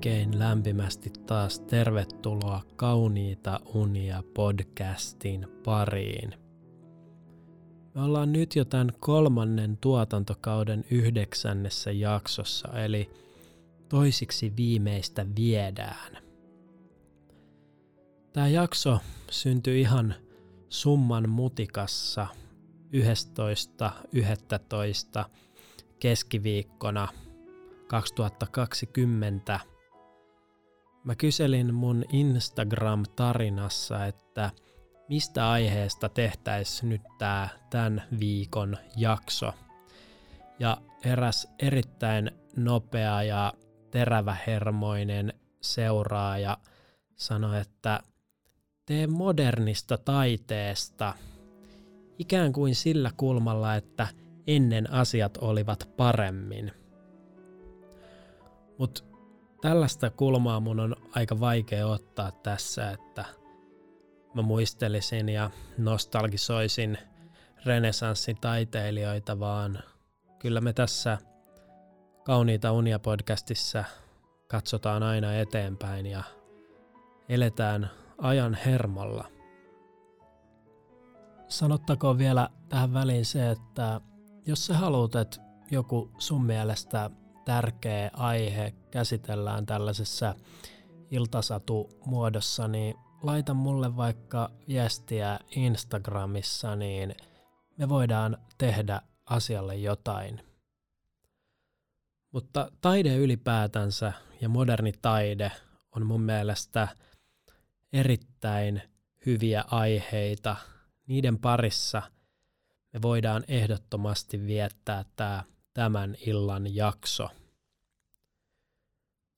oikein 0.00 0.38
lämpimästi 0.38 1.10
taas 1.26 1.60
tervetuloa 1.60 2.62
Kauniita 2.76 3.60
unia 3.74 4.22
podcastin 4.34 5.46
pariin. 5.64 6.34
Me 7.94 8.02
ollaan 8.02 8.32
nyt 8.32 8.56
jo 8.56 8.64
tämän 8.64 8.92
kolmannen 9.00 9.76
tuotantokauden 9.76 10.84
yhdeksännessä 10.90 11.90
jaksossa, 11.90 12.68
eli 12.78 13.10
toisiksi 13.88 14.52
viimeistä 14.56 15.26
viedään. 15.36 16.18
Tämä 18.32 18.48
jakso 18.48 18.98
syntyi 19.30 19.80
ihan 19.80 20.14
summan 20.68 21.28
mutikassa 21.28 22.26
11.11. 25.22 25.24
keskiviikkona 25.98 27.08
2020. 27.86 29.60
Mä 31.04 31.14
kyselin 31.14 31.74
mun 31.74 32.04
Instagram-tarinassa, 32.12 34.06
että 34.06 34.50
mistä 35.08 35.50
aiheesta 35.50 36.08
tehtäisiin 36.08 36.88
nyt 36.88 37.02
tää 37.18 37.48
tämän 37.70 38.02
viikon 38.20 38.76
jakso. 38.96 39.52
Ja 40.58 40.76
eräs 41.04 41.48
erittäin 41.58 42.30
nopea 42.56 43.22
ja 43.22 43.52
terävähermoinen 43.90 45.32
seuraaja 45.60 46.58
sanoi, 47.16 47.60
että 47.60 48.00
tee 48.86 49.06
modernista 49.06 49.98
taiteesta 49.98 51.14
ikään 52.18 52.52
kuin 52.52 52.74
sillä 52.74 53.10
kulmalla, 53.16 53.74
että 53.74 54.08
ennen 54.46 54.92
asiat 54.92 55.36
olivat 55.36 55.88
paremmin– 55.96 56.72
mutta 58.80 59.02
tällaista 59.60 60.10
kulmaa 60.10 60.60
mun 60.60 60.80
on 60.80 60.96
aika 61.14 61.40
vaikea 61.40 61.86
ottaa 61.86 62.30
tässä, 62.30 62.90
että 62.90 63.24
mä 64.34 64.42
muistelisin 64.42 65.28
ja 65.28 65.50
nostalgisoisin 65.78 66.98
renesanssitaiteilijoita, 67.64 69.40
vaan 69.40 69.78
kyllä 70.38 70.60
me 70.60 70.72
tässä 70.72 71.18
Kauniita 72.24 72.72
unia 72.72 72.98
podcastissa 72.98 73.84
katsotaan 74.48 75.02
aina 75.02 75.34
eteenpäin 75.34 76.06
ja 76.06 76.22
eletään 77.28 77.90
ajan 78.18 78.54
hermolla. 78.54 79.24
Sanottakoon 81.48 82.18
vielä 82.18 82.48
tähän 82.68 82.92
väliin 82.92 83.24
se, 83.24 83.50
että 83.50 84.00
jos 84.46 84.66
sä 84.66 84.74
haluat, 84.74 85.14
että 85.14 85.40
joku 85.70 86.10
sun 86.18 86.44
mielestä 86.44 87.10
tärkeä 87.50 88.10
aihe 88.12 88.74
käsitellään 88.90 89.66
tällaisessa 89.66 90.34
iltasatu-muodossa, 91.10 92.68
niin 92.68 92.94
laita 93.22 93.54
mulle 93.54 93.96
vaikka 93.96 94.50
viestiä 94.68 95.38
Instagramissa, 95.50 96.76
niin 96.76 97.14
me 97.78 97.88
voidaan 97.88 98.38
tehdä 98.58 99.00
asialle 99.26 99.76
jotain. 99.76 100.40
Mutta 102.32 102.72
taide 102.80 103.16
ylipäätänsä 103.16 104.12
ja 104.40 104.48
moderni 104.48 104.92
taide 105.02 105.52
on 105.96 106.06
mun 106.06 106.22
mielestä 106.22 106.88
erittäin 107.92 108.82
hyviä 109.26 109.64
aiheita. 109.70 110.56
Niiden 111.06 111.38
parissa 111.38 112.02
me 112.92 113.02
voidaan 113.02 113.44
ehdottomasti 113.48 114.46
viettää 114.46 115.04
tämä 115.16 115.44
tämän 115.74 116.16
illan 116.26 116.74
jakso. 116.74 117.28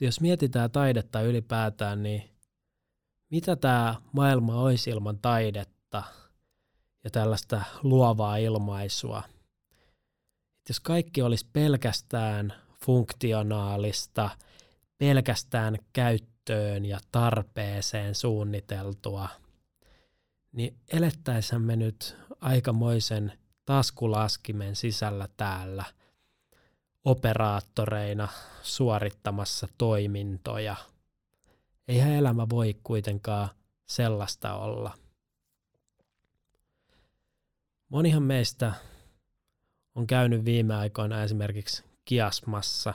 Jos 0.03 0.21
mietitään 0.21 0.71
taidetta 0.71 1.23
ylipäätään, 1.23 2.03
niin 2.03 2.31
mitä 3.31 3.57
tämä 3.57 3.95
maailma 4.13 4.61
olisi 4.61 4.91
ilman 4.91 5.19
taidetta 5.19 6.03
ja 7.05 7.11
tällaista 7.11 7.63
luovaa 7.83 8.37
ilmaisua? 8.37 9.23
Et 10.61 10.69
jos 10.69 10.81
kaikki 10.81 11.23
olisi 11.23 11.47
pelkästään 11.53 12.55
funktionaalista, 12.85 14.31
pelkästään 14.99 15.79
käyttöön 15.93 16.85
ja 16.85 17.01
tarpeeseen 17.13 18.15
suunniteltua, 18.15 19.29
niin 20.53 20.77
elettäisimme 20.93 21.77
nyt 21.77 22.17
aikamoisen 22.41 23.33
taskulaskimen 23.65 24.77
sisällä 24.77 25.29
täällä– 25.37 25.85
operaattoreina 27.05 28.29
suorittamassa 28.63 29.69
toimintoja. 29.79 30.77
Eihän 31.89 32.13
elämä 32.13 32.47
voi 32.51 32.77
kuitenkaan 32.85 33.49
sellaista 33.87 34.55
olla. 34.55 34.95
Monihan 37.89 38.23
meistä 38.23 38.73
on 39.95 40.07
käynyt 40.07 40.45
viime 40.45 40.75
aikoina 40.75 41.23
esimerkiksi 41.23 41.85
kiasmassa 42.05 42.95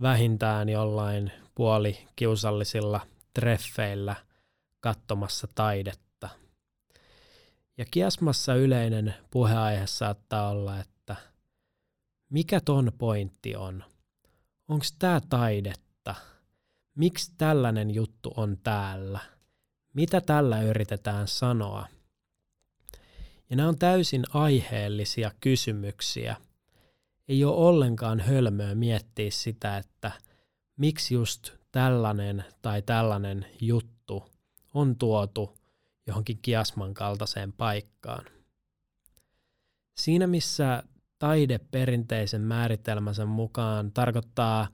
vähintään 0.00 0.68
jollain 0.68 1.32
puoli 1.54 2.08
kiusallisilla 2.16 3.00
treffeillä 3.34 4.16
katsomassa 4.80 5.48
taidetta. 5.54 6.28
Ja 7.78 7.84
kiasmassa 7.90 8.54
yleinen 8.54 9.14
puheaihe 9.30 9.86
saattaa 9.86 10.50
olla, 10.50 10.78
että 10.80 10.99
mikä 12.30 12.60
ton 12.60 12.92
pointti 12.98 13.56
on? 13.56 13.84
Onko 14.68 14.84
tämä 14.98 15.20
taidetta? 15.28 16.14
Miksi 16.94 17.32
tällainen 17.38 17.90
juttu 17.90 18.32
on 18.36 18.56
täällä? 18.62 19.20
Mitä 19.92 20.20
tällä 20.20 20.62
yritetään 20.62 21.28
sanoa? 21.28 21.86
Ja 23.50 23.56
nämä 23.56 23.68
on 23.68 23.78
täysin 23.78 24.24
aiheellisia 24.34 25.30
kysymyksiä. 25.40 26.36
Ei 27.28 27.44
ole 27.44 27.56
ollenkaan 27.56 28.20
hölmöä 28.20 28.74
miettiä 28.74 29.30
sitä, 29.30 29.76
että 29.76 30.12
miksi 30.76 31.14
just 31.14 31.52
tällainen 31.72 32.44
tai 32.62 32.82
tällainen 32.82 33.46
juttu 33.60 34.24
on 34.74 34.96
tuotu 34.96 35.58
johonkin 36.06 36.38
kiasman 36.42 36.94
kaltaiseen 36.94 37.52
paikkaan. 37.52 38.24
Siinä 39.96 40.26
missä 40.26 40.82
taide 41.20 41.60
perinteisen 41.70 42.40
määritelmänsä 42.40 43.26
mukaan 43.26 43.92
tarkoittaa 43.92 44.68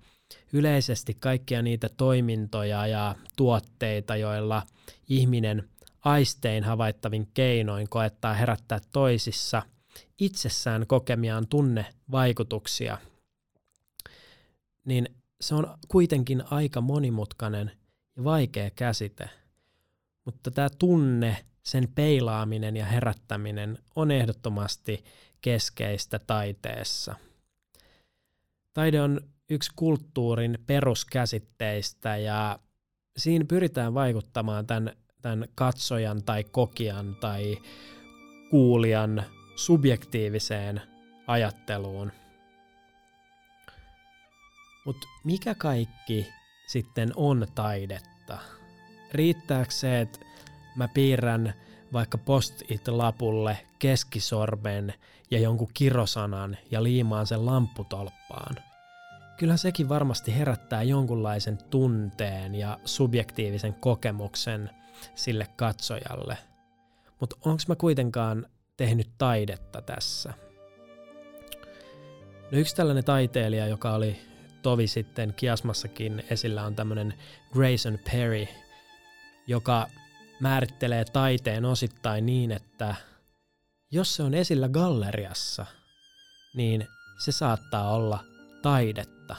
yleisesti 0.53 1.15
kaikkia 1.15 1.63
niitä 1.63 1.89
toimintoja 1.89 2.87
ja 2.87 3.15
tuotteita, 3.37 4.17
joilla 4.17 4.63
ihminen 5.09 5.69
aistein 6.05 6.65
havaittavin 6.65 7.29
keinoin 7.35 7.89
koettaa 7.89 8.35
herättää 8.35 8.81
toisissa 8.93 9.63
itsessään 10.21 10.87
kokemiaan 10.87 11.47
tunnevaikutuksia, 11.49 12.99
niin 14.85 15.09
se 15.41 15.55
on 15.55 15.79
kuitenkin 15.89 16.43
aika 16.51 16.81
monimutkainen 16.81 17.71
ja 18.17 18.25
vaikea 18.25 18.71
käsite. 18.71 19.31
Mutta 20.25 20.51
tämä 20.51 20.69
tunne, 20.79 21.37
sen 21.67 21.89
peilaaminen 21.95 22.77
ja 22.77 22.87
herättäminen 22.87 23.79
on 23.97 24.11
ehdottomasti 24.11 25.05
keskeistä 25.41 26.19
taiteessa. 26.19 27.15
Taide 28.75 29.03
on 29.03 29.21
yksi 29.51 29.71
kulttuurin 29.77 30.59
peruskäsitteistä 30.67 32.17
ja 32.17 32.59
siinä 33.17 33.45
pyritään 33.49 33.95
vaikuttamaan 33.95 34.67
tämän, 34.67 34.93
tämän 35.23 35.49
katsojan 35.55 36.23
tai 36.23 36.45
kokijan 36.45 37.17
tai 37.21 37.57
kuulijan 38.51 39.23
subjektiiviseen 39.57 40.83
ajatteluun. 41.27 42.13
Mutta 44.85 45.07
mikä 45.25 45.55
kaikki 45.55 46.27
sitten 46.67 47.13
on 47.17 47.47
taidetta? 47.55 48.39
Riittääkö 49.13 49.71
se, 49.71 50.01
että 50.01 50.26
mä 50.77 50.89
piirrän 50.89 51.55
vaikka 51.93 52.19
post-it-lapulle 52.19 53.59
keskisormen 53.79 54.95
ja 55.31 55.39
jonkun 55.39 55.71
kirosanan 55.75 56.57
ja 56.71 56.83
liimaan 56.83 57.27
sen 57.27 57.47
lampputolppaan. 57.47 58.57
Kyllä 59.39 59.57
sekin 59.57 59.89
varmasti 59.89 60.37
herättää 60.39 60.83
jonkunlaisen 60.83 61.59
tunteen 61.71 62.55
ja 62.55 62.79
subjektiivisen 62.85 63.75
kokemuksen 63.75 64.71
sille 65.15 65.47
katsojalle. 65.57 66.39
Mutta 67.21 67.37
onko 67.45 67.63
mä 67.69 67.77
kuitenkaan 67.77 68.47
tehnyt 68.77 69.11
taidetta 69.19 69.83
tässä? 69.83 70.35
No 72.53 72.59
yksi 72.59 72.77
tällainen 72.77 73.05
taiteilija, 73.05 73.67
joka 73.67 73.95
oli 73.95 74.21
tovi 74.63 74.87
sitten 74.87 75.35
Kiasmassakin 75.37 76.25
esillä, 76.31 76.63
on 76.63 76.75
tämmöinen 76.75 77.15
Grayson 77.53 77.99
Perry, 78.13 78.47
joka 79.47 79.89
määrittelee 80.41 81.05
taiteen 81.05 81.65
osittain 81.65 82.27
niin, 82.27 82.53
että 82.53 82.95
jos 83.91 84.17
se 84.17 84.23
on 84.23 84.35
esillä 84.35 84.69
galleriassa, 84.69 85.67
niin 86.55 86.87
se 87.19 87.33
saattaa 87.33 87.95
olla 87.95 88.25
taidetta. 88.63 89.37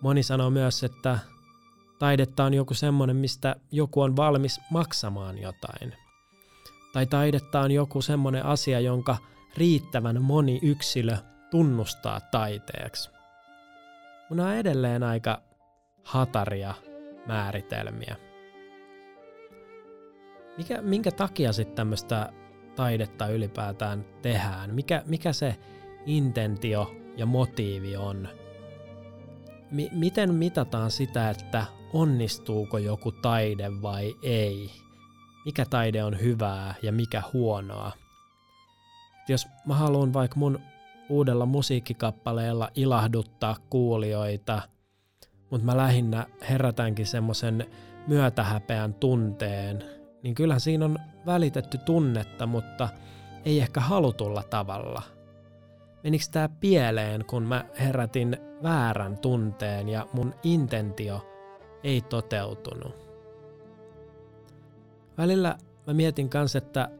Moni 0.00 0.22
sanoo 0.22 0.50
myös, 0.50 0.84
että 0.84 1.18
taidetta 1.98 2.44
on 2.44 2.54
joku 2.54 2.74
semmoinen, 2.74 3.16
mistä 3.16 3.56
joku 3.70 4.00
on 4.02 4.16
valmis 4.16 4.60
maksamaan 4.70 5.38
jotain. 5.38 5.94
Tai 6.92 7.06
taidetta 7.06 7.60
on 7.60 7.70
joku 7.70 8.02
semmoinen 8.02 8.44
asia, 8.44 8.80
jonka 8.80 9.16
riittävän 9.56 10.22
moni 10.22 10.58
yksilö 10.62 11.16
tunnustaa 11.50 12.20
taiteeksi. 12.20 13.10
Mun 14.30 14.40
on 14.40 14.52
edelleen 14.54 15.02
aika 15.02 15.42
hataria 16.04 16.74
määritelmiä. 17.26 18.27
Mikä, 20.58 20.82
minkä 20.82 21.10
takia 21.10 21.52
sitten 21.52 21.76
tämmöistä 21.76 22.32
taidetta 22.76 23.28
ylipäätään 23.28 24.04
tehdään? 24.22 24.74
Mikä, 24.74 25.02
mikä 25.06 25.32
se 25.32 25.56
intentio 26.06 26.94
ja 27.16 27.26
motiivi 27.26 27.96
on? 27.96 28.28
M- 29.70 29.98
miten 29.98 30.34
mitataan 30.34 30.90
sitä, 30.90 31.30
että 31.30 31.64
onnistuuko 31.92 32.78
joku 32.78 33.12
taide 33.12 33.82
vai 33.82 34.14
ei? 34.22 34.70
Mikä 35.44 35.64
taide 35.70 36.04
on 36.04 36.20
hyvää 36.20 36.74
ja 36.82 36.92
mikä 36.92 37.22
huonoa? 37.32 37.92
Jos 39.28 39.46
mä 39.66 39.74
haluan 39.74 40.12
vaikka 40.12 40.36
mun 40.36 40.60
uudella 41.08 41.46
musiikkikappaleella 41.46 42.70
ilahduttaa 42.74 43.56
kuulijoita, 43.70 44.62
mutta 45.50 45.66
mä 45.66 45.76
lähinnä 45.76 46.26
herätänkin 46.50 47.06
semmoisen 47.06 47.66
myötähäpeän 48.06 48.94
tunteen, 48.94 49.97
niin 50.22 50.34
kyllähän 50.34 50.60
siinä 50.60 50.84
on 50.84 50.98
välitetty 51.26 51.78
tunnetta, 51.78 52.46
mutta 52.46 52.88
ei 53.44 53.60
ehkä 53.60 53.80
halutulla 53.80 54.42
tavalla. 54.42 55.02
Menikö 56.04 56.24
tämä 56.30 56.48
pieleen, 56.48 57.24
kun 57.24 57.42
mä 57.42 57.64
herätin 57.80 58.36
väärän 58.62 59.18
tunteen 59.18 59.88
ja 59.88 60.06
mun 60.12 60.34
intentio 60.42 61.26
ei 61.84 62.00
toteutunut? 62.00 63.08
Välillä 65.18 65.58
mä 65.86 65.92
mietin 65.92 66.28
kanssa, 66.28 66.58
että 66.58 66.90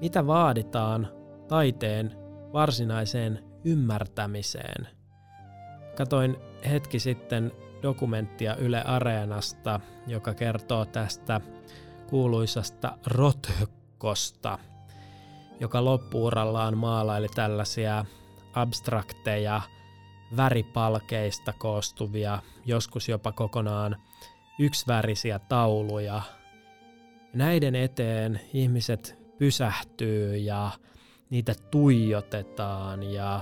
mitä 0.00 0.26
vaaditaan 0.26 1.08
taiteen 1.48 2.16
varsinaiseen 2.52 3.44
ymmärtämiseen. 3.64 4.88
Katoin 5.96 6.36
hetki 6.70 6.98
sitten 6.98 7.52
dokumenttia 7.82 8.56
Yle 8.56 8.82
Areenasta, 8.82 9.80
joka 10.06 10.34
kertoo 10.34 10.84
tästä 10.84 11.40
kuuluisasta 12.10 12.98
Rothkosta, 13.06 14.58
joka 15.60 15.84
loppuurallaan 15.84 16.78
maalaili 16.78 17.28
tällaisia 17.34 18.04
abstrakteja, 18.54 19.60
väripalkeista 20.36 21.52
koostuvia, 21.52 22.38
joskus 22.64 23.08
jopa 23.08 23.32
kokonaan 23.32 23.96
yksivärisiä 24.58 25.38
tauluja. 25.38 26.22
Näiden 27.34 27.74
eteen 27.74 28.40
ihmiset 28.54 29.18
pysähtyy 29.38 30.36
ja 30.36 30.70
niitä 31.30 31.54
tuijotetaan 31.70 33.02
ja 33.02 33.40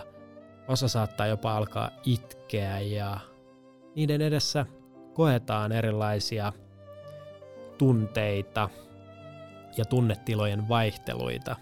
osa 0.68 0.88
saattaa 0.88 1.26
jopa 1.26 1.56
alkaa 1.56 1.90
itkeä 2.04 2.80
ja 2.80 3.20
niiden 3.94 4.20
edessä 4.20 4.66
koetaan 5.12 5.72
erilaisia 5.72 6.52
tunteita 7.78 8.68
ja 9.76 9.84
tunnetilojen 9.84 10.68
vaihteluita. 10.68 11.56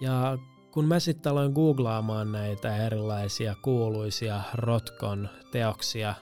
Ja 0.00 0.38
kun 0.70 0.84
mä 0.84 1.00
sitten 1.00 1.32
aloin 1.32 1.52
googlaamaan 1.52 2.32
näitä 2.32 2.76
erilaisia 2.76 3.54
kuuluisia 3.62 4.40
Rotkon 4.54 5.28
teoksia, 5.52 6.14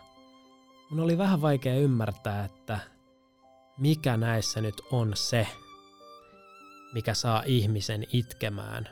mun 0.91 1.01
oli 1.01 1.19
vähän 1.19 1.43
vaikea 1.43 1.75
ymmärtää, 1.75 2.45
että 2.45 2.79
mikä 3.79 4.17
näissä 4.17 4.61
nyt 4.61 4.83
on 4.93 5.13
se, 5.15 5.47
mikä 6.93 7.15
saa 7.15 7.43
ihmisen 7.47 8.05
itkemään. 8.13 8.89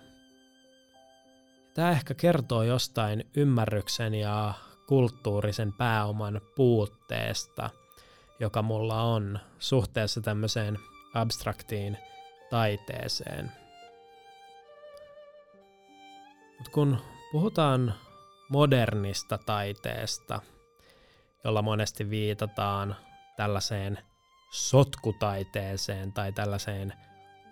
Tämä 1.75 1.91
ehkä 1.91 2.14
kertoo 2.14 2.62
jostain 2.62 3.25
ymmärryksen 3.37 4.14
ja 4.14 4.55
kulttuurisen 4.87 5.73
pääoman 5.73 6.41
puutteesta, 6.56 7.70
joka 8.41 8.62
mulla 8.62 9.03
on 9.03 9.38
suhteessa 9.59 10.21
tämmöiseen 10.21 10.79
abstraktiin 11.15 11.99
taiteeseen. 12.50 13.53
Mutta 16.59 16.71
kun 16.73 16.99
puhutaan 17.33 17.94
modernista 18.49 19.38
taiteesta, 19.38 20.41
jolla 21.44 21.62
monesti 21.62 22.11
viitataan 22.11 22.97
tällaiseen 23.37 23.99
sotkutaiteeseen 24.50 26.12
tai 26.12 26.33
tällaiseen 26.33 26.93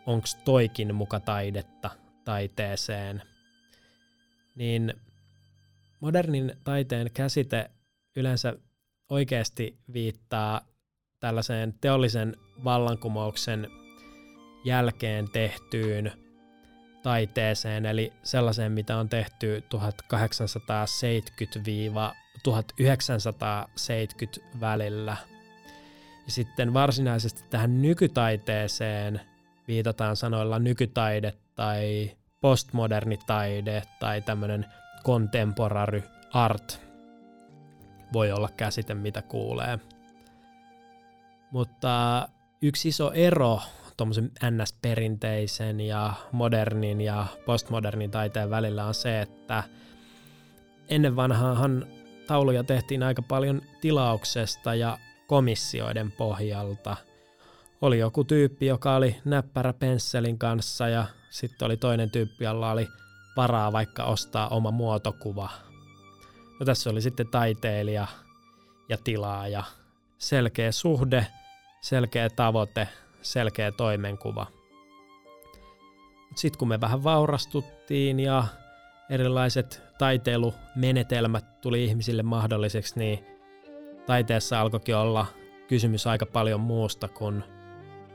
onko 0.07 0.27
toikin 0.45 0.95
muka 0.95 1.21
taidetta 1.21 1.91
taiteeseen, 2.25 3.23
niin 4.55 4.95
modernin 6.01 6.53
taiteen 6.65 7.11
käsite 7.15 7.71
yleensä 8.17 8.55
oikeasti 9.09 9.79
viittaa 9.93 10.61
tällaiseen 11.25 11.75
teollisen 11.81 12.37
vallankumouksen 12.65 13.71
jälkeen 14.65 15.31
tehtyyn 15.31 16.13
taiteeseen, 17.03 17.87
eli 17.87 18.13
sellaiseen, 18.23 18.73
mitä 18.73 18.97
on 18.97 19.09
tehty 19.09 19.65
1870-1970 19.75 19.81
välillä. 24.61 25.17
Ja 26.27 26.33
sitten 26.33 26.75
varsinaisesti 26.75 27.45
tähän 27.51 27.83
nykytaiteeseen– 27.83 29.21
viitataan 29.69 30.17
sanoilla 30.17 30.59
nykytaide 30.59 31.33
tai 31.55 32.11
postmoderni 32.41 33.19
taide 33.27 33.83
tai 34.01 34.21
tämmöinen 34.21 34.67
contemporary 35.05 36.03
art 36.33 36.81
voi 38.13 38.33
olla 38.33 38.49
käsite, 38.57 38.95
mitä 38.95 39.23
kuulee. 39.23 39.79
Mutta 41.55 42.29
yksi 42.63 42.89
iso 42.89 43.13
ero 43.13 43.61
tuommoisen 43.97 44.31
NS-perinteisen 44.51 45.81
ja 45.81 46.13
modernin 46.33 47.01
ja 47.01 47.27
postmodernin 47.47 48.11
taiteen 48.11 48.51
välillä 48.51 48.85
on 48.85 48.95
se, 48.95 49.21
että 49.21 49.63
ennen 50.89 51.17
vanhaahan 51.17 51.87
tauluja 52.27 52.65
tehtiin 52.65 53.03
aika 53.03 53.23
paljon 53.23 53.63
tilauksesta 53.81 54.75
ja 54.75 54.99
komissioiden 55.27 56.13
pohjalta– 56.13 56.97
oli 57.85 57.99
joku 57.99 58.25
tyyppi, 58.25 58.67
joka 58.67 58.97
oli 58.97 59.17
näppärä 59.25 59.73
pensselin 59.73 60.39
kanssa 60.39 60.89
ja 60.89 61.07
sitten 61.31 61.67
oli 61.67 61.77
toinen 61.77 62.11
tyyppi, 62.11 62.45
jolla 62.45 62.71
oli 62.71 62.89
varaa 63.37 63.73
vaikka 63.73 64.05
ostaa 64.05 64.49
oma 64.49 64.71
muotokuva. 64.71 65.51
No 66.61 66.67
tässä 66.67 66.91
oli 66.91 67.03
sitten 67.03 67.29
taiteilija 67.29 68.07
ja 68.89 68.97
tilaaja. 69.05 69.65
Selkeä 70.19 70.73
suhde, 70.73 71.27
selkeä 71.85 72.31
tavoite, 72.31 72.89
selkeä 73.23 73.73
toimenkuva. 73.73 74.47
Sitten 76.35 76.59
kun 76.59 76.69
me 76.69 76.81
vähän 76.81 77.05
vaurastuttiin 77.05 78.21
ja 78.21 78.45
erilaiset 79.11 79.83
taiteilumenetelmät 79.99 81.61
tuli 81.61 81.85
ihmisille 81.85 82.23
mahdolliseksi, 82.23 82.99
niin 82.99 83.25
taiteessa 84.07 84.61
alkoikin 84.61 84.97
olla 84.97 85.27
kysymys 85.69 86.07
aika 86.07 86.27
paljon 86.27 86.61
muusta 86.61 87.09
kuin 87.09 87.45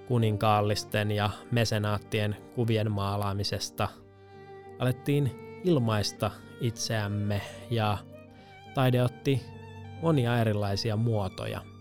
kuninkaallisten 0.08 1.12
ja 1.12 1.30
mesenaattien 1.52 2.36
kuvien 2.56 2.92
maalaamisesta. 2.92 3.88
Alettiin 4.80 5.32
ilmaista 5.64 6.32
itseämme 6.62 7.42
ja 7.70 7.98
taide 8.74 9.04
otti 9.04 9.42
monia 10.02 10.40
erilaisia 10.42 10.96
muotoja. 10.96 11.79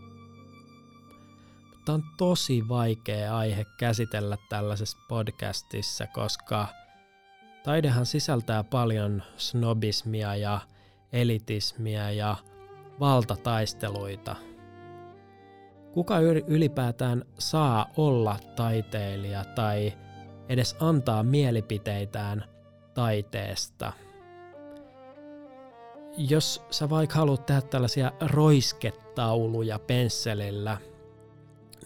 Mutta 1.88 2.06
on 2.06 2.16
tosi 2.16 2.68
vaikea 2.68 3.36
aihe 3.36 3.66
käsitellä 3.78 4.36
tällaisessa 4.48 4.98
podcastissa, 5.08 6.06
koska 6.06 6.66
taidehan 7.64 8.06
sisältää 8.06 8.64
paljon 8.64 9.22
snobismia 9.36 10.36
ja 10.36 10.60
elitismia 11.12 12.10
ja 12.10 12.36
valtataisteluita– 13.00 14.36
kuka 15.92 16.18
ylipäätään 16.46 17.24
saa 17.38 17.90
olla 17.96 18.36
taiteilija 18.56 19.44
tai 19.44 19.92
edes 20.48 20.76
antaa 20.80 21.22
mielipiteitään 21.22 22.44
taiteesta. 22.94 23.92
Jos 26.16 26.62
sä 26.70 26.90
vaikka 26.90 27.16
haluat 27.18 27.46
tehdä 27.46 27.60
tällaisia 27.60 28.12
roisketauluja 28.20 29.78
pensselillä, 29.78 30.78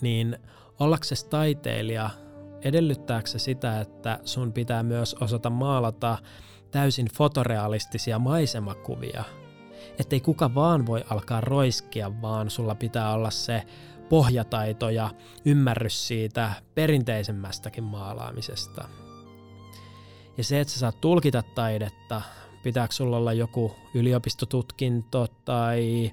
niin 0.02 0.38
ollaksesi 0.78 1.28
taiteilija, 1.28 2.10
edellyttääkö 2.62 3.28
se 3.28 3.38
sitä, 3.38 3.80
että 3.80 4.18
sun 4.24 4.52
pitää 4.52 4.82
myös 4.82 5.14
osata 5.14 5.50
maalata 5.50 6.18
täysin 6.70 7.06
fotorealistisia 7.06 8.18
maisemakuvia? 8.18 9.24
ettei 9.98 10.20
kuka 10.20 10.54
vaan 10.54 10.86
voi 10.86 11.04
alkaa 11.10 11.40
roiskia, 11.40 12.22
vaan 12.22 12.50
sulla 12.50 12.74
pitää 12.74 13.12
olla 13.12 13.30
se 13.30 13.62
pohjataito 14.08 14.90
ja 14.90 15.10
ymmärrys 15.44 16.08
siitä 16.08 16.52
perinteisemmästäkin 16.74 17.84
maalaamisesta. 17.84 18.88
Ja 20.36 20.44
se, 20.44 20.60
että 20.60 20.72
sä 20.72 20.78
saat 20.78 21.00
tulkita 21.00 21.42
taidetta, 21.54 22.22
pitääkö 22.62 22.94
sulla 22.94 23.16
olla 23.16 23.32
joku 23.32 23.76
yliopistotutkinto 23.94 25.26
tai 25.44 26.12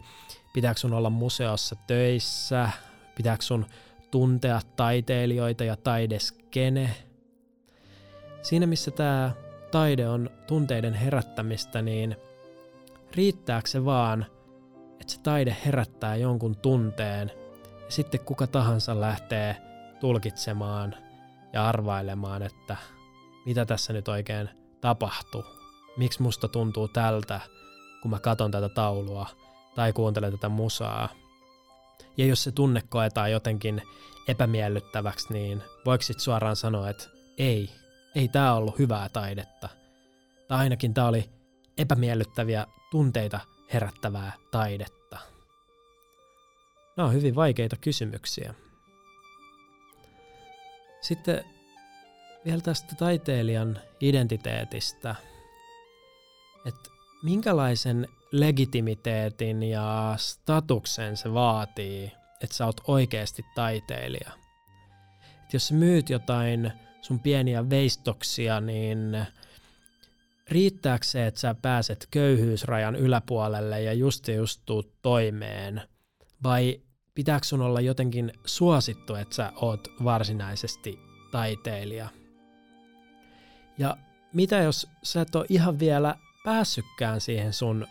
pitääkö 0.53 0.79
sun 0.79 0.93
olla 0.93 1.09
museossa 1.09 1.75
töissä, 1.87 2.69
pitääkö 3.19 3.43
sun 3.43 3.65
tuntea 4.11 4.61
taiteilijoita 4.75 5.63
ja 5.63 5.75
taideskene. 5.75 6.95
Siinä 8.41 8.67
missä 8.67 8.91
tämä 8.91 9.31
taide 9.71 10.09
on 10.09 10.29
tunteiden 10.47 10.93
herättämistä, 10.93 11.81
niin 11.81 12.15
riittääkö 13.15 13.67
se 13.67 13.85
vaan, 13.85 14.25
että 15.01 15.13
se 15.13 15.21
taide 15.21 15.57
herättää 15.65 16.15
jonkun 16.15 16.55
tunteen 16.55 17.31
ja 17.85 17.91
sitten 17.91 18.19
kuka 18.19 18.47
tahansa 18.47 18.99
lähtee 18.99 19.55
tulkitsemaan 19.99 20.95
ja 21.53 21.67
arvailemaan, 21.67 22.41
että 22.41 22.77
mitä 23.45 23.65
tässä 23.65 23.93
nyt 23.93 24.07
oikein 24.07 24.49
tapahtuu. 24.81 25.43
Miksi 25.97 26.21
musta 26.21 26.47
tuntuu 26.47 26.87
tältä, 26.87 27.39
kun 28.01 28.11
mä 28.11 28.19
katon 28.19 28.51
tätä 28.51 28.69
taulua 28.69 29.27
tai 29.75 29.93
kuuntelen 29.93 30.31
tätä 30.31 30.49
musaa. 30.49 31.09
Ja 32.19 32.25
jos 32.25 32.43
se 32.43 32.51
tunne 32.51 32.81
koetaan 32.89 33.31
jotenkin 33.31 33.81
epämiellyttäväksi, 34.27 35.33
niin 35.33 35.63
voiko 35.85 36.01
sit 36.01 36.19
suoraan 36.19 36.55
sanoa, 36.55 36.89
että 36.89 37.03
ei, 37.37 37.69
ei 38.15 38.27
tämä 38.27 38.53
ollut 38.53 38.79
hyvää 38.79 39.09
taidetta. 39.09 39.69
Tai 40.47 40.59
ainakin 40.59 40.93
tämä 40.93 41.07
oli 41.07 41.29
epämiellyttäviä 41.77 42.67
tunteita 42.91 43.39
herättävää 43.73 44.31
taidetta. 44.51 45.19
Nämä 46.97 47.07
on 47.07 47.13
hyvin 47.13 47.35
vaikeita 47.35 47.75
kysymyksiä. 47.75 48.53
Sitten 51.01 51.43
vielä 52.45 52.61
tästä 52.61 52.95
taiteilijan 52.95 53.79
identiteetistä, 54.01 55.15
että 56.65 56.89
minkälaisen 57.23 58.07
legitimiteetin 58.31 59.63
ja 59.63 60.15
statuksen 60.17 61.17
se 61.17 61.33
vaatii, 61.33 62.11
että 62.41 62.55
sä 62.55 62.65
oot 62.65 62.81
oikeasti 62.87 63.45
taiteilija. 63.55 64.31
Et 65.43 65.53
jos 65.53 65.67
sä 65.67 65.73
myyt 65.73 66.09
jotain 66.09 66.71
sun 67.01 67.19
pieniä 67.19 67.69
veistoksia, 67.69 68.61
niin 68.61 69.25
riittääkö 70.49 71.05
se, 71.05 71.27
että 71.27 71.39
sä 71.39 71.55
pääset 71.61 72.07
köyhyysrajan 72.11 72.95
yläpuolelle 72.95 73.81
ja 73.81 73.93
just 73.93 74.27
just 74.27 74.61
tuut 74.65 74.93
toimeen? 75.01 75.81
Vai 76.43 76.81
pitääkö 77.15 77.45
sun 77.45 77.61
olla 77.61 77.81
jotenkin 77.81 78.33
suosittu, 78.45 79.15
että 79.15 79.35
sä 79.35 79.53
oot 79.55 79.87
varsinaisesti 80.03 80.99
taiteilija? 81.31 82.09
Ja 83.77 83.97
mitä 84.33 84.57
jos 84.57 84.87
sä 85.03 85.21
et 85.21 85.35
ole 85.35 85.45
ihan 85.49 85.79
vielä 85.79 86.15
päässytkään 86.43 87.21
siihen 87.21 87.53
sun 87.53 87.87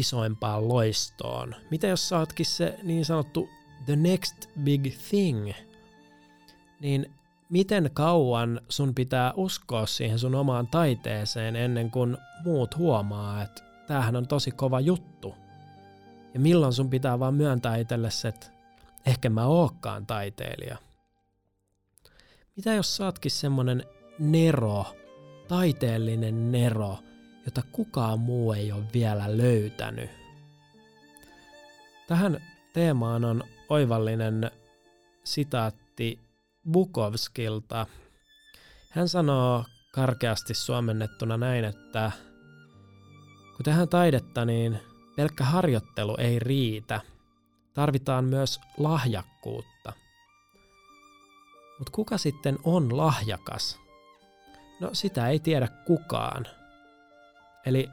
isoimpaan 0.00 0.68
loistoon? 0.68 1.54
Mitä 1.70 1.86
jos 1.86 2.08
sä 2.08 2.18
ootkin 2.18 2.46
se 2.46 2.78
niin 2.82 3.04
sanottu 3.04 3.48
the 3.86 3.96
next 3.96 4.48
big 4.64 4.82
thing? 5.08 5.52
Niin 6.80 7.10
miten 7.48 7.90
kauan 7.92 8.60
sun 8.68 8.94
pitää 8.94 9.32
uskoa 9.36 9.86
siihen 9.86 10.18
sun 10.18 10.34
omaan 10.34 10.66
taiteeseen 10.66 11.56
ennen 11.56 11.90
kuin 11.90 12.16
muut 12.44 12.76
huomaa, 12.76 13.42
että 13.42 13.62
tämähän 13.86 14.16
on 14.16 14.28
tosi 14.28 14.50
kova 14.50 14.80
juttu? 14.80 15.34
Ja 16.34 16.40
milloin 16.40 16.72
sun 16.72 16.90
pitää 16.90 17.18
vaan 17.18 17.34
myöntää 17.34 17.76
itsellesi, 17.76 18.28
että 18.28 18.46
ehkä 19.06 19.30
mä 19.30 19.46
ookkaan 19.46 20.06
taiteilija? 20.06 20.76
Mitä 22.56 22.74
jos 22.74 22.96
saatkin 22.96 23.30
semmonen 23.30 23.84
nero, 24.18 24.84
taiteellinen 25.48 26.52
nero, 26.52 26.98
jota 27.44 27.62
kukaan 27.72 28.18
muu 28.18 28.52
ei 28.52 28.72
ole 28.72 28.84
vielä 28.94 29.36
löytänyt? 29.36 30.10
Tähän 32.06 32.42
teemaan 32.72 33.24
on 33.24 33.44
oivallinen 33.68 34.50
sitaatti 35.24 36.18
Bukovskilta. 36.72 37.86
Hän 38.90 39.08
sanoo 39.08 39.64
karkeasti 39.92 40.54
suomennettuna 40.54 41.36
näin, 41.36 41.64
että 41.64 42.12
kun 43.56 43.64
tehdään 43.64 43.88
taidetta, 43.88 44.44
niin 44.44 44.78
pelkkä 45.16 45.44
harjoittelu 45.44 46.16
ei 46.18 46.38
riitä. 46.38 47.00
Tarvitaan 47.74 48.24
myös 48.24 48.60
lahjakkuutta. 48.78 49.92
Mutta 51.78 51.92
kuka 51.92 52.18
sitten 52.18 52.58
on 52.64 52.96
lahjakas? 52.96 53.78
No 54.80 54.90
sitä 54.92 55.28
ei 55.28 55.38
tiedä 55.38 55.68
kukaan. 55.68 56.46
Eli 57.70 57.90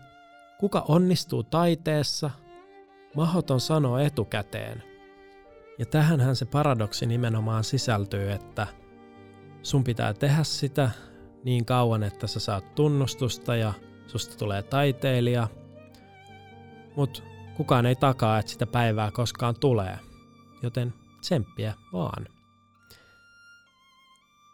kuka 0.59 0.85
onnistuu 0.87 1.43
taiteessa, 1.43 2.31
mahoton 3.15 3.59
sanoo 3.59 3.97
etukäteen. 3.97 4.83
Ja 5.79 5.85
tähänhän 5.85 6.35
se 6.35 6.45
paradoksi 6.45 7.05
nimenomaan 7.05 7.63
sisältyy, 7.63 8.31
että 8.31 8.67
sun 9.63 9.83
pitää 9.83 10.13
tehdä 10.13 10.43
sitä 10.43 10.91
niin 11.43 11.65
kauan, 11.65 12.03
että 12.03 12.27
sä 12.27 12.39
saat 12.39 12.75
tunnustusta 12.75 13.55
ja 13.55 13.73
susta 14.07 14.37
tulee 14.37 14.63
taiteilija, 14.63 15.47
mutta 16.95 17.21
kukaan 17.57 17.85
ei 17.85 17.95
takaa, 17.95 18.39
että 18.39 18.51
sitä 18.51 18.67
päivää 18.67 19.11
koskaan 19.11 19.55
tulee, 19.59 19.99
joten 20.63 20.93
tsemppiä 21.21 21.73
vaan. 21.93 22.27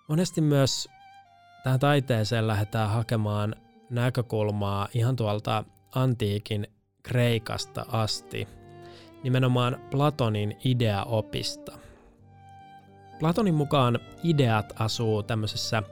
Monesti 0.07 0.41
myös 0.41 0.89
tähän 1.63 1.79
taiteeseen 1.79 2.47
lähdetään 2.47 2.89
hakemaan 2.89 3.55
näkökulmaa 3.93 4.87
ihan 4.93 5.15
tuolta 5.15 5.63
antiikin 5.95 6.67
Kreikasta 7.03 7.85
asti, 7.87 8.47
nimenomaan 9.23 9.81
Platonin 9.91 10.57
ideaopista. 10.65 11.77
Platonin 13.19 13.55
mukaan 13.55 13.99
ideat 14.23 14.73
asuu 14.79 15.23
tämmöisessä 15.23 15.83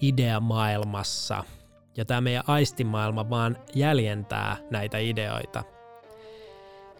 ideamaailmassa, 0.00 1.44
ja 1.96 2.04
tämä 2.04 2.20
meidän 2.20 2.44
aistimaailma 2.46 3.30
vaan 3.30 3.56
jäljentää 3.74 4.56
näitä 4.70 4.98
ideoita. 4.98 5.62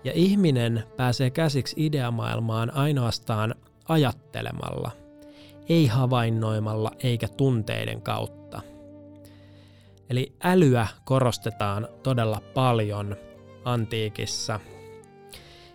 Ja 0.04 0.12
ihminen 0.14 0.84
pääsee 0.96 1.30
käsiksi 1.30 1.86
ideamaailmaan 1.86 2.74
ainoastaan 2.76 3.54
ajattelemalla, 3.88 4.90
ei 5.68 5.86
havainnoimalla 5.86 6.90
eikä 7.02 7.28
tunteiden 7.28 8.02
kautta. 8.02 8.73
Eli 10.10 10.36
älyä 10.42 10.86
korostetaan 11.04 11.88
todella 12.02 12.42
paljon 12.54 13.16
antiikissa. 13.64 14.60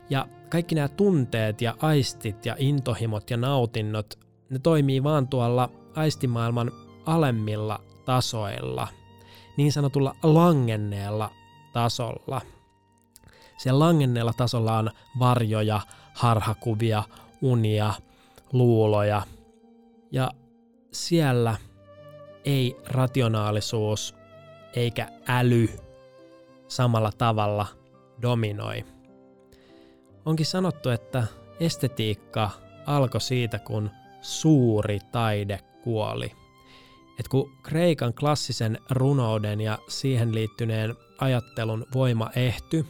Ja 0.09 0.27
kaikki 0.49 0.75
nämä 0.75 0.87
tunteet 0.87 1.61
ja 1.61 1.75
aistit 1.81 2.45
ja 2.45 2.55
intohimot 2.59 3.29
ja 3.29 3.37
nautinnot, 3.37 4.19
ne 4.49 4.59
toimii 4.59 5.03
vaan 5.03 5.27
tuolla 5.27 5.69
aistimaailman 5.95 6.71
alemmilla 7.05 7.79
tasoilla, 8.05 8.87
niin 9.57 9.71
sanotulla 9.71 10.15
langenneella 10.23 11.31
tasolla. 11.73 12.41
Siellä 13.57 13.79
langenneella 13.79 14.33
tasolla 14.33 14.77
on 14.77 14.91
varjoja, 15.19 15.81
harhakuvia, 16.13 17.03
unia, 17.41 17.93
luuloja. 18.53 19.21
Ja 20.11 20.31
siellä 20.91 21.55
ei 22.45 22.77
rationaalisuus 22.87 24.18
eikä 24.75 25.07
äly 25.27 25.69
samalla 26.67 27.11
tavalla 27.17 27.65
dominoi. 28.21 28.85
Onkin 30.25 30.45
sanottu, 30.45 30.89
että 30.89 31.23
estetiikka 31.59 32.49
alkoi 32.85 33.21
siitä, 33.21 33.59
kun 33.59 33.89
suuri 34.21 34.99
taide 35.11 35.59
kuoli. 35.83 36.31
Et 37.19 37.27
kun 37.27 37.51
Kreikan 37.63 38.13
klassisen 38.13 38.79
runouden 38.89 39.61
ja 39.61 39.77
siihen 39.87 40.35
liittyneen 40.35 40.95
ajattelun 41.19 41.85
voima 41.93 42.29
ehty, 42.35 42.85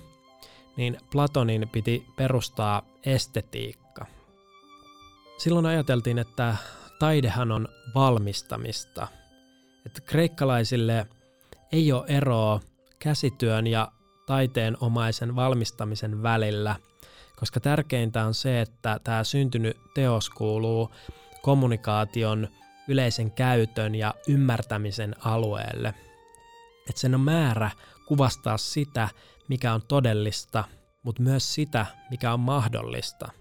niin 0.77 0.98
Platonin 1.12 1.69
piti 1.69 2.05
perustaa 2.17 2.81
estetiikka. 3.05 4.05
Silloin 5.38 5.65
ajateltiin, 5.65 6.19
että 6.19 6.55
taidehan 7.00 7.51
on 7.51 7.67
valmistamista. 7.95 9.07
Että 9.86 10.01
kreikkalaisille 10.01 11.07
ei 11.71 11.91
ole 11.91 12.05
eroa 12.07 12.59
käsityön 12.99 13.67
ja 13.67 13.91
taiteenomaisen 14.25 15.35
valmistamisen 15.35 16.23
välillä, 16.23 16.75
koska 17.35 17.59
tärkeintä 17.59 18.25
on 18.25 18.33
se, 18.33 18.61
että 18.61 18.99
tämä 19.03 19.23
syntynyt 19.23 19.77
teos 19.93 20.29
kuuluu 20.29 20.91
kommunikaation, 21.41 22.47
yleisen 22.88 23.31
käytön 23.31 23.95
ja 23.95 24.13
ymmärtämisen 24.27 25.15
alueelle. 25.19 25.93
Että 26.89 27.01
sen 27.01 27.15
on 27.15 27.21
määrä 27.21 27.71
kuvastaa 28.07 28.57
sitä, 28.57 29.09
mikä 29.47 29.73
on 29.73 29.81
todellista, 29.88 30.63
mutta 31.03 31.21
myös 31.21 31.53
sitä, 31.53 31.85
mikä 32.09 32.33
on 32.33 32.39
mahdollista. 32.39 33.31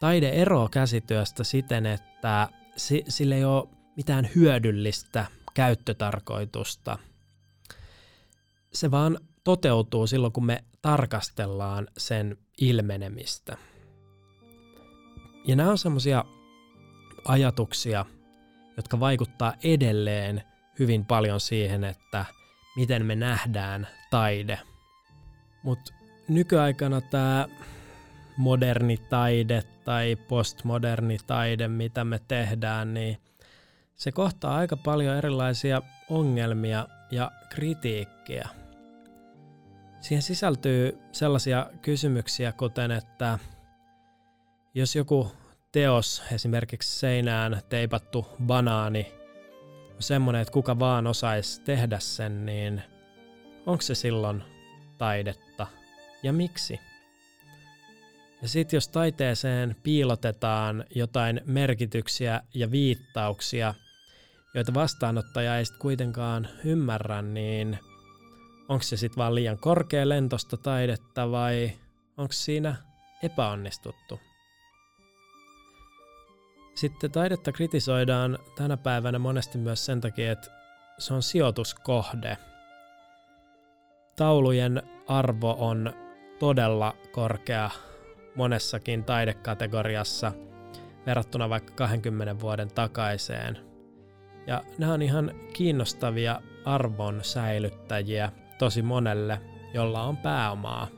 Taide 0.00 0.28
eroaa 0.28 0.68
käsityöstä 0.68 1.44
siten, 1.44 1.86
että 1.86 2.48
sillä 3.08 3.34
ei 3.34 3.44
ole 3.44 3.68
mitään 3.96 4.28
hyödyllistä 4.34 5.26
käyttötarkoitusta. 5.54 6.98
Se 8.72 8.90
vaan 8.90 9.18
toteutuu 9.44 10.06
silloin, 10.06 10.32
kun 10.32 10.46
me 10.46 10.64
tarkastellaan 10.82 11.88
sen 11.98 12.36
ilmenemistä. 12.60 13.56
Ja 15.46 15.56
nämä 15.56 15.70
on 15.70 15.78
semmoisia 15.78 16.24
ajatuksia, 17.24 18.04
jotka 18.76 19.00
vaikuttaa 19.00 19.54
edelleen 19.64 20.42
hyvin 20.78 21.04
paljon 21.04 21.40
siihen, 21.40 21.84
että 21.84 22.24
miten 22.76 23.06
me 23.06 23.16
nähdään 23.16 23.88
taide. 24.10 24.58
Mutta 25.62 25.92
nykyaikana 26.28 27.00
tämä 27.00 27.48
moderni 28.36 28.96
taide 28.96 29.62
tai 29.84 30.16
postmoderni 30.28 31.16
taide, 31.26 31.68
mitä 31.68 32.04
me 32.04 32.20
tehdään, 32.28 32.94
niin 32.94 33.18
se 34.00 34.12
kohtaa 34.12 34.56
aika 34.56 34.76
paljon 34.76 35.16
erilaisia 35.16 35.82
ongelmia 36.10 36.86
ja 37.10 37.32
kritiikkiä. 37.50 38.48
Siihen 40.00 40.22
sisältyy 40.22 40.98
sellaisia 41.12 41.70
kysymyksiä, 41.82 42.52
kuten 42.52 42.90
että 42.90 43.38
jos 44.74 44.96
joku 44.96 45.32
teos, 45.72 46.22
esimerkiksi 46.32 46.98
seinään 46.98 47.60
teipattu 47.68 48.26
banaani, 48.46 49.12
on 49.94 50.02
semmoinen, 50.02 50.42
että 50.42 50.52
kuka 50.52 50.78
vaan 50.78 51.06
osaisi 51.06 51.62
tehdä 51.62 51.98
sen, 51.98 52.46
niin 52.46 52.82
onko 53.66 53.82
se 53.82 53.94
silloin 53.94 54.42
taidetta 54.98 55.66
ja 56.22 56.32
miksi? 56.32 56.80
Ja 58.42 58.48
sitten 58.48 58.76
jos 58.76 58.88
taiteeseen 58.88 59.76
piilotetaan 59.82 60.84
jotain 60.94 61.40
merkityksiä 61.46 62.40
ja 62.54 62.70
viittauksia, 62.70 63.74
joita 64.54 64.74
vastaanottaja 64.74 65.58
ei 65.58 65.64
sitten 65.64 65.80
kuitenkaan 65.80 66.48
ymmärrä, 66.64 67.22
niin 67.22 67.78
onko 68.68 68.82
se 68.82 68.96
sitten 68.96 69.16
vaan 69.16 69.34
liian 69.34 69.58
korkea 69.58 70.08
lentosta 70.08 70.56
taidetta 70.56 71.30
vai 71.30 71.72
onko 72.16 72.32
siinä 72.32 72.76
epäonnistuttu? 73.22 74.20
Sitten 76.74 77.10
taidetta 77.10 77.52
kritisoidaan 77.52 78.38
tänä 78.56 78.76
päivänä 78.76 79.18
monesti 79.18 79.58
myös 79.58 79.86
sen 79.86 80.00
takia, 80.00 80.32
että 80.32 80.50
se 80.98 81.14
on 81.14 81.22
sijoituskohde. 81.22 82.38
Taulujen 84.16 84.82
arvo 85.08 85.56
on 85.58 85.92
todella 86.38 86.96
korkea 87.12 87.70
monessakin 88.34 89.04
taidekategoriassa 89.04 90.32
verrattuna 91.06 91.48
vaikka 91.48 91.74
20 91.74 92.40
vuoden 92.40 92.68
takaiseen. 92.68 93.69
Ja 94.46 94.64
nämä 94.78 94.92
on 94.92 95.02
ihan 95.02 95.30
kiinnostavia 95.52 96.40
arvon 96.64 97.20
säilyttäjiä 97.24 98.32
tosi 98.58 98.82
monelle, 98.82 99.40
jolla 99.74 100.02
on 100.02 100.16
pääomaa. 100.16 100.88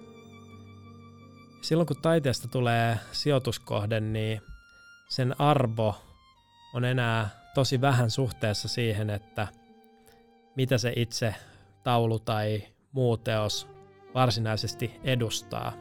Silloin 1.63 1.87
kun 1.87 2.03
taiteesta 2.03 2.49
tulee 2.49 2.99
sijoituskohde, 3.13 4.01
niin 4.01 4.43
sen 5.09 5.41
arvo 5.41 5.95
on 6.75 6.85
enää 6.85 7.29
tosi 7.55 7.81
vähän 7.81 8.11
suhteessa 8.11 8.69
siihen, 8.69 9.11
että 9.11 9.49
mitä 10.57 10.79
se 10.79 10.93
itse 10.97 11.35
taulu 11.85 12.19
tai 12.19 12.63
muu 12.93 13.17
teos 13.17 13.69
varsinaisesti 14.15 15.01
edustaa. 15.05 15.73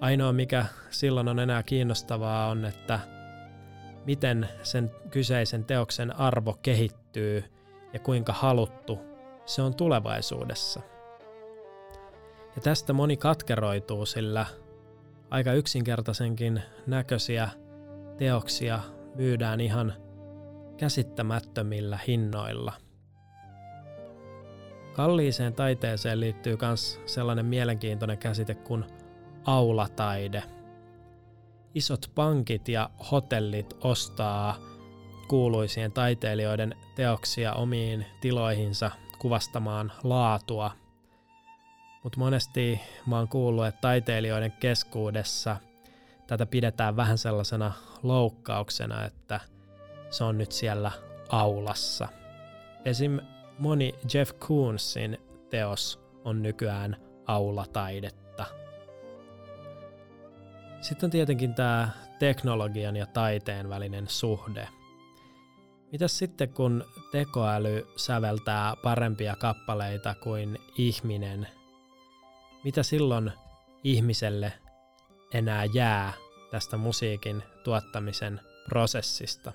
Ainoa 0.00 0.32
mikä 0.32 0.66
silloin 0.90 1.28
on 1.28 1.38
enää 1.38 1.62
kiinnostavaa 1.62 2.48
on, 2.48 2.64
että 2.64 3.00
miten 4.06 4.48
sen 4.62 4.90
kyseisen 5.10 5.64
teoksen 5.64 6.16
arvo 6.20 6.58
kehittyy 6.62 7.44
ja 7.92 7.98
kuinka 7.98 8.32
haluttu 8.32 8.98
se 9.46 9.62
on 9.62 9.74
tulevaisuudessa. 9.74 10.80
Ja 12.56 12.62
tästä 12.62 12.92
moni 12.92 13.16
katkeroituu, 13.16 14.06
sillä 14.06 14.46
aika 15.30 15.52
yksinkertaisenkin 15.52 16.62
näköisiä 16.86 17.48
teoksia 18.16 18.80
myydään 19.14 19.60
ihan 19.60 19.92
käsittämättömillä 20.76 21.98
hinnoilla. 22.06 22.72
Kalliiseen 24.92 25.54
taiteeseen 25.54 26.20
liittyy 26.20 26.58
myös 26.62 27.00
sellainen 27.06 27.46
mielenkiintoinen 27.46 28.18
käsite 28.18 28.54
kuin 28.54 28.84
aulataide. 29.44 30.42
Isot 31.76 32.10
pankit 32.14 32.68
ja 32.68 32.90
hotellit 33.12 33.76
ostaa 33.84 34.56
kuuluisien 35.28 35.92
taiteilijoiden 35.92 36.74
teoksia 36.94 37.52
omiin 37.52 38.06
tiloihinsa 38.20 38.90
kuvastamaan 39.18 39.92
laatua. 40.02 40.70
Mutta 42.02 42.18
monesti 42.18 42.80
mä 43.06 43.18
oon 43.18 43.28
kuullut, 43.28 43.66
että 43.66 43.80
taiteilijoiden 43.80 44.52
keskuudessa 44.52 45.56
tätä 46.26 46.46
pidetään 46.46 46.96
vähän 46.96 47.18
sellaisena 47.18 47.72
loukkauksena, 48.02 49.04
että 49.04 49.40
se 50.10 50.24
on 50.24 50.38
nyt 50.38 50.52
siellä 50.52 50.92
aulassa. 51.28 52.08
Esim. 52.84 53.20
moni 53.58 53.94
Jeff 54.14 54.32
Koonsin 54.38 55.18
teos 55.50 56.00
on 56.24 56.42
nykyään 56.42 56.96
aulataidetta. 57.26 58.25
Sitten 60.80 61.06
on 61.06 61.10
tietenkin 61.10 61.54
tämä 61.54 61.88
teknologian 62.18 62.96
ja 62.96 63.06
taiteen 63.06 63.68
välinen 63.68 64.08
suhde. 64.08 64.68
Mitäs 65.92 66.18
sitten 66.18 66.48
kun 66.48 66.84
tekoäly 67.12 67.86
säveltää 67.96 68.74
parempia 68.82 69.36
kappaleita 69.36 70.14
kuin 70.14 70.58
ihminen? 70.78 71.48
Mitä 72.64 72.82
silloin 72.82 73.32
ihmiselle 73.84 74.52
enää 75.32 75.64
jää 75.64 76.12
tästä 76.50 76.76
musiikin 76.76 77.42
tuottamisen 77.64 78.40
prosessista? 78.68 79.52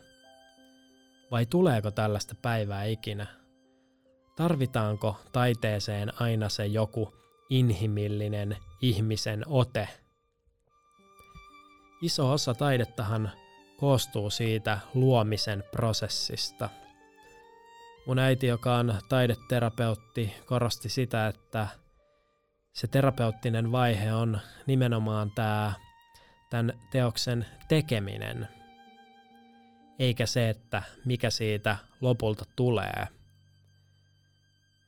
Vai 1.31 1.45
tuleeko 1.45 1.91
tällaista 1.91 2.35
päivää 2.41 2.83
ikinä? 2.83 3.27
Tarvitaanko 4.35 5.17
taiteeseen 5.31 6.21
aina 6.21 6.49
se 6.49 6.65
joku 6.65 7.13
inhimillinen 7.49 8.57
ihmisen 8.81 9.43
ote? 9.47 10.00
Iso 12.01 12.31
osa 12.31 12.53
taidettahan 12.53 13.31
koostuu 13.77 14.29
siitä 14.29 14.79
luomisen 14.93 15.63
prosessista. 15.71 16.69
Mun 18.07 18.19
äiti, 18.19 18.47
joka 18.47 18.75
on 18.75 18.95
taideterapeutti, 19.09 20.33
korosti 20.45 20.89
sitä, 20.89 21.27
että 21.27 21.67
se 22.73 22.87
terapeuttinen 22.87 23.71
vaihe 23.71 24.13
on 24.13 24.39
nimenomaan 24.67 25.31
tämä 25.31 25.73
tämän 26.49 26.79
teoksen 26.91 27.45
tekeminen, 27.67 28.47
eikä 29.99 30.25
se, 30.25 30.49
että 30.49 30.83
mikä 31.05 31.29
siitä 31.29 31.77
lopulta 32.01 32.45
tulee. 32.55 33.07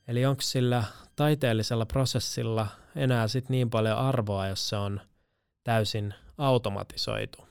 Eli 0.08 0.26
onko 0.26 0.42
sillä 0.42 0.84
taiteellisella 1.16 1.86
prosessilla 1.86 2.66
enää 2.96 3.28
sit 3.28 3.48
niin 3.48 3.70
paljon 3.70 3.98
arvoa, 3.98 4.46
jos 4.46 4.68
se 4.68 4.76
on 4.76 5.00
täysin 5.64 6.14
automatisoitu? 6.38 7.48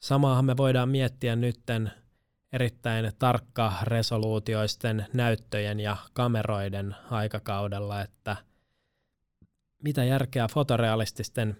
Samaahan 0.00 0.44
me 0.44 0.56
voidaan 0.56 0.88
miettiä 0.88 1.36
nytten 1.36 1.92
erittäin 2.52 3.12
tarkka 3.18 3.72
resoluutioisten 3.82 5.06
näyttöjen 5.12 5.80
ja 5.80 5.96
kameroiden 6.12 6.96
aikakaudella, 7.10 8.00
että 8.00 8.36
mitä 9.82 10.04
järkeä 10.04 10.48
fotorealististen 10.48 11.56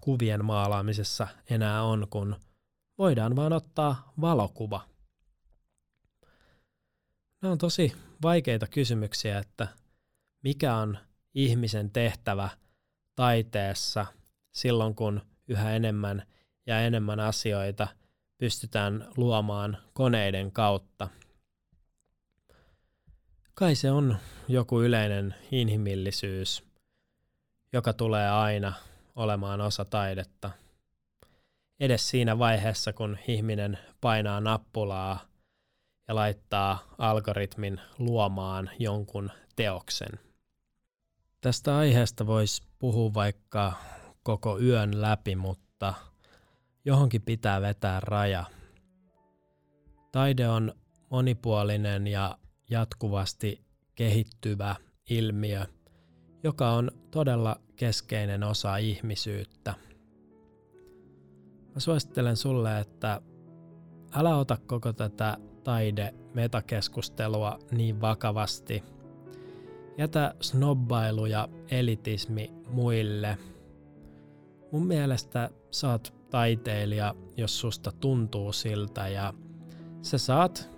kuvien 0.00 0.44
maalaamisessa 0.44 1.28
enää 1.50 1.82
on, 1.82 2.06
kun 2.10 2.36
voidaan 2.98 3.36
vaan 3.36 3.52
ottaa 3.52 4.12
valokuva. 4.20 4.80
Nämä 7.42 7.52
on 7.52 7.58
tosi 7.58 7.92
vaikeita 8.22 8.66
kysymyksiä, 8.66 9.38
että 9.38 9.68
mikä 10.42 10.76
on 10.76 10.98
ihmisen 11.34 11.90
tehtävä 11.90 12.48
taiteessa 13.16 14.06
silloin, 14.52 14.94
kun 14.94 15.22
yhä 15.48 15.72
enemmän 15.72 16.22
ja 16.66 16.80
enemmän 16.80 17.20
asioita 17.20 17.88
pystytään 18.38 19.08
luomaan 19.16 19.78
koneiden 19.92 20.52
kautta. 20.52 21.08
Kai 23.54 23.74
se 23.74 23.90
on 23.90 24.16
joku 24.48 24.82
yleinen 24.82 25.34
inhimillisyys, 25.50 26.64
joka 27.72 27.92
tulee 27.92 28.30
aina 28.30 28.72
olemaan 29.16 29.60
osa 29.60 29.84
taidetta. 29.84 30.50
Edes 31.80 32.10
siinä 32.10 32.38
vaiheessa, 32.38 32.92
kun 32.92 33.18
ihminen 33.28 33.78
painaa 34.00 34.40
nappulaa 34.40 35.20
ja 36.08 36.14
laittaa 36.14 36.94
algoritmin 36.98 37.80
luomaan 37.98 38.70
jonkun 38.78 39.30
teoksen. 39.56 40.31
Tästä 41.42 41.76
aiheesta 41.76 42.26
voisi 42.26 42.62
puhua 42.78 43.14
vaikka 43.14 43.72
koko 44.22 44.58
yön 44.58 45.00
läpi, 45.02 45.36
mutta 45.36 45.94
johonkin 46.84 47.22
pitää 47.22 47.60
vetää 47.60 48.00
raja. 48.00 48.44
Taide 50.12 50.48
on 50.48 50.72
monipuolinen 51.10 52.06
ja 52.06 52.38
jatkuvasti 52.70 53.64
kehittyvä 53.94 54.76
ilmiö, 55.10 55.66
joka 56.42 56.70
on 56.70 56.90
todella 57.10 57.56
keskeinen 57.76 58.42
osa 58.42 58.76
ihmisyyttä. 58.76 59.74
Mä 61.74 61.80
suosittelen 61.80 62.36
sulle, 62.36 62.78
että 62.80 63.22
älä 64.14 64.36
ota 64.36 64.58
koko 64.66 64.92
tätä 64.92 65.36
taide-metakeskustelua 65.64 67.58
niin 67.70 68.00
vakavasti. 68.00 69.01
Jätä 69.98 70.34
snobbailu 70.40 71.26
ja 71.26 71.48
elitismi 71.70 72.52
muille. 72.68 73.38
Mun 74.72 74.86
mielestä 74.86 75.50
saat 75.70 76.14
taiteilija, 76.30 77.14
jos 77.36 77.60
susta 77.60 77.92
tuntuu 77.92 78.52
siltä 78.52 79.08
ja 79.08 79.34
sä 80.02 80.18
saat 80.18 80.70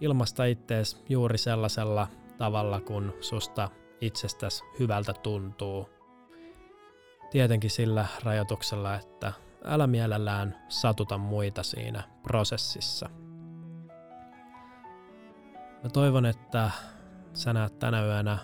ilmasta 0.00 0.44
ittees 0.44 1.04
juuri 1.08 1.38
sellaisella 1.38 2.08
tavalla, 2.38 2.80
kun 2.80 3.12
susta 3.20 3.70
itsestäsi 4.00 4.64
hyvältä 4.78 5.12
tuntuu. 5.12 5.88
Tietenkin 7.30 7.70
sillä 7.70 8.06
rajoituksella, 8.24 8.94
että 8.94 9.32
älä 9.64 9.86
mielellään 9.86 10.58
satuta 10.68 11.18
muita 11.18 11.62
siinä 11.62 12.02
prosessissa. 12.22 13.08
Mä 15.82 15.90
toivon, 15.92 16.26
että 16.26 16.70
sä 17.34 17.52
näet 17.52 17.78
tänä 17.78 18.04
yönä 18.04 18.38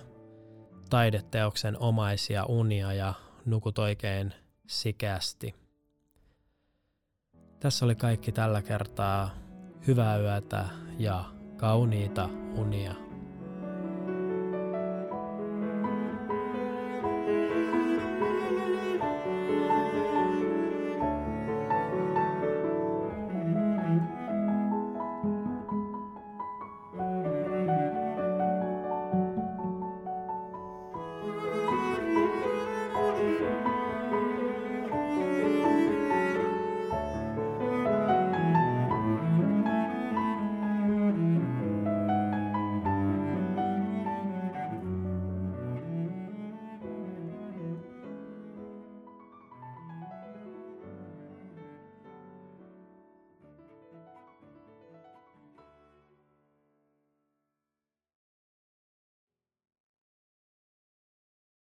taideteoksen 0.91 1.77
omaisia 1.79 2.45
unia 2.45 2.93
ja 2.93 3.15
nukut 3.45 3.79
oikein 3.79 4.35
sikeästi. 4.67 5.55
Tässä 7.61 7.85
oli 7.85 7.95
kaikki 7.95 8.33
tällä 8.33 8.63
kertaa. 8.63 9.31
Hyvää 9.87 10.19
yötä 10.19 10.65
ja 10.99 11.25
kauniita 11.57 12.29
unia. 12.55 13.08